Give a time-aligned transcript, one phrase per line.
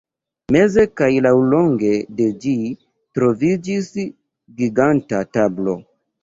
[0.53, 1.91] Meze kaj laŭlonge
[2.21, 2.53] de ĝi
[3.19, 3.91] troviĝis
[4.63, 5.79] giganta tablo.